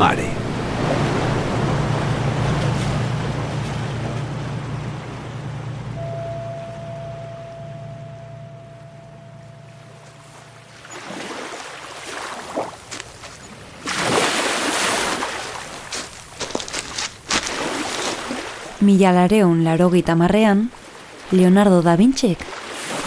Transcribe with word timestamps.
mare. 0.00 0.28
Mila 18.80 19.12
lareun 19.12 19.64
laro 19.64 19.90
gitamarrean, 19.92 20.70
Leonardo 21.30 21.82
da 21.84 21.98
Vinciek 22.00 22.40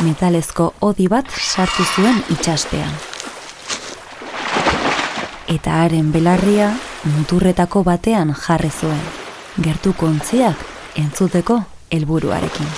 metalezko 0.05 0.75
odi 0.85 1.09
bat 1.09 1.33
sartu 1.33 1.87
zuen 1.95 2.21
itxaspean. 2.37 3.12
Eta 5.47 5.81
haren 5.83 6.11
belarria 6.13 6.69
muturretako 7.03 7.81
batean 7.83 8.29
jarri 8.31 8.69
zuen, 8.71 9.01
gertu 9.59 9.91
kontziak 9.99 10.55
entzuteko 10.95 11.57
helburuarekin. 11.91 12.69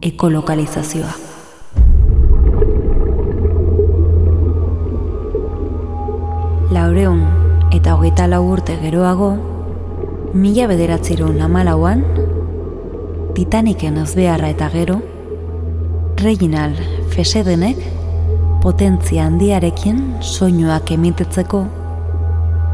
Ekolokalizazioa. 0.00 1.12
Laureun 6.72 7.20
eta 7.76 7.94
hogeita 7.98 8.26
lau 8.30 8.42
urte 8.48 8.78
geroago, 8.80 9.34
mila 10.32 10.70
bederatzerun 10.72 11.42
amalauan, 11.44 12.06
Titaniken 13.34 13.98
azbeharra 13.98 14.48
eta 14.54 14.70
gero, 14.70 15.00
Reginald 16.16 16.78
Fesedenek 17.10 18.03
potentzia 18.64 19.26
handiarekin 19.28 19.98
soinuak 20.24 20.90
emitetzeko 20.94 21.58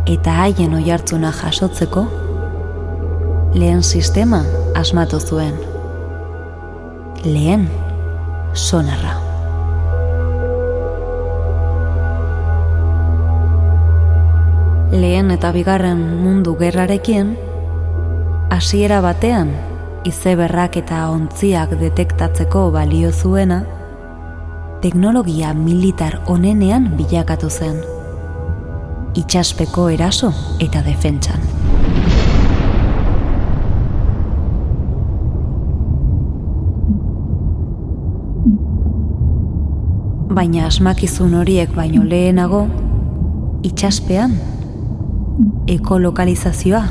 eta 0.07 0.35
haien 0.39 0.75
oihartzuna 0.79 1.33
jasotzeko 1.35 2.05
lehen 3.55 3.83
sistema 3.83 4.45
asmatu 4.79 5.19
zuen. 5.19 5.57
Lehen 7.25 7.67
sonarra. 8.55 9.17
Lehen 14.95 15.35
eta 15.35 15.51
bigarren 15.59 16.07
mundu 16.23 16.55
gerrarekin, 16.63 17.35
hasiera 18.55 19.03
batean 19.03 19.53
izeberrak 20.07 20.79
eta 20.85 21.03
ontziak 21.11 21.75
detektatzeko 21.83 22.69
balio 22.79 23.11
zuena, 23.11 23.65
teknologia 24.81 25.55
militar 25.55 26.21
onenean 26.27 26.95
bilakatu 26.97 27.51
zen. 27.51 27.77
Itxaspeko 29.15 29.89
eraso 29.93 30.33
eta 30.61 30.81
defentsan. 30.87 31.43
Baina 40.31 40.67
asmakizun 40.71 41.35
horiek 41.35 41.75
baino 41.77 42.05
lehenago, 42.07 42.67
itxaspean, 43.67 44.39
ekolokalizazioa, 45.69 46.85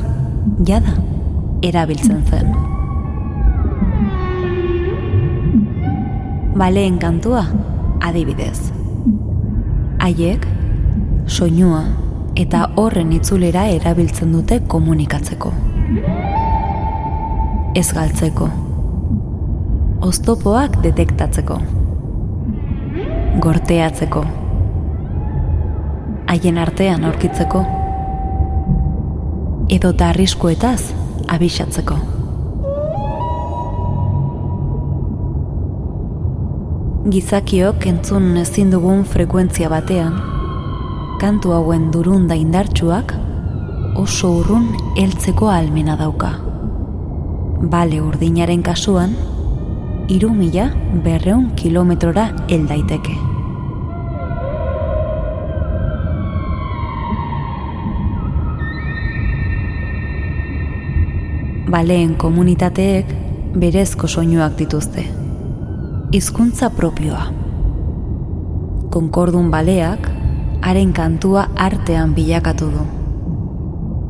jada, 0.67 0.97
erabiltzen 1.63 2.25
zen. 2.29 2.59
baleen 6.59 6.99
kantua 6.99 7.45
adibidez. 8.01 8.71
Haiek, 9.99 10.47
soinua 11.27 11.83
eta 12.39 12.69
horren 12.79 13.11
itzulera 13.13 13.65
erabiltzen 13.73 14.31
dute 14.31 14.59
komunikatzeko. 14.67 15.51
Ez 17.75 17.87
galtzeko. 17.93 18.49
Oztopoak 20.07 20.79
detektatzeko. 20.83 21.57
Gorteatzeko. 23.43 24.23
Haien 26.29 26.57
artean 26.57 27.05
aurkitzeko. 27.09 27.65
Edo 29.69 29.93
ta 29.93 30.09
arriskuetaz 30.13 30.93
gizakiok 37.09 37.85
entzun 37.89 38.35
ezin 38.37 38.69
dugun 38.69 39.01
frekuentzia 39.07 39.69
batean, 39.71 40.13
kantu 41.21 41.53
hauen 41.55 41.87
durun 41.93 42.27
da 42.29 42.35
indartsuak 42.37 43.13
oso 43.97 44.29
urrun 44.39 44.67
heltzeko 44.97 45.49
almena 45.49 45.95
dauka. 45.97 46.29
Bale 47.71 48.01
urdinaren 48.01 48.61
kasuan, 48.61 49.15
iru 50.09 50.29
mila 50.33 50.67
berreun 51.05 51.49
kilometrora 51.55 52.27
heldaiteke. 52.49 53.15
Baleen 61.69 62.13
komunitateek 62.17 63.17
berezko 63.55 64.07
soinuak 64.07 64.55
dituzte 64.61 65.07
hizkuntza 66.11 66.69
propioa. 66.73 67.27
Konkordun 68.89 69.51
baleak, 69.53 70.07
haren 70.65 70.93
kantua 70.93 71.43
artean 71.55 72.15
bilakatu 72.17 72.69
du. 72.73 72.85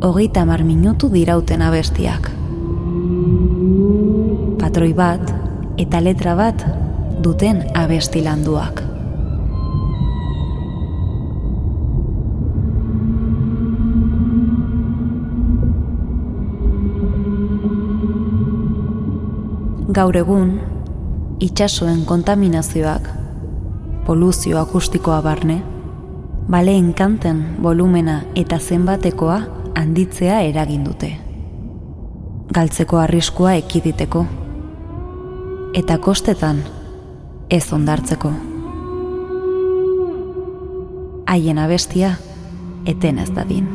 Hogeita 0.08 0.46
mar 0.48 0.64
minutu 0.64 1.09
dirauten 1.12 1.62
abestiak. 1.62 2.30
Patroi 4.62 4.94
bat 4.96 5.34
eta 5.78 6.00
letra 6.00 6.38
bat 6.40 6.64
duten 7.20 7.66
abesti 7.76 8.24
landuak. 8.24 8.86
Gaur 19.92 20.16
egun, 20.16 20.59
itxasoen 21.40 22.06
kontaminazioak, 22.06 23.10
poluzio 24.06 24.60
akustikoa 24.60 25.22
barne, 25.22 25.62
baleen 26.52 26.94
kanten 26.94 27.46
volumena 27.64 28.22
eta 28.36 28.60
zenbatekoa 28.60 29.42
handitzea 29.76 30.42
eragin 30.42 30.84
dute. 30.86 31.14
Galtzeko 32.54 32.98
arriskua 32.98 33.54
ekiditeko. 33.54 34.26
Eta 35.74 35.98
kostetan 35.98 36.64
ez 37.50 37.74
ondartzeko. 37.74 38.32
Haien 41.30 41.60
abestia 41.62 42.16
eten 42.86 43.20
ez 43.20 43.30
dadin. 43.36 43.70